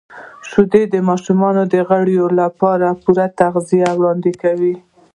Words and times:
•شیدې 0.49 0.83
د 0.93 0.95
ماشومانو 1.09 1.63
د 1.73 1.75
غړو 1.87 2.25
لپاره 2.41 2.87
پوره 3.03 3.25
تغذیه 3.39 3.89
وړاندې 3.99 4.31
کوي. 4.41 4.75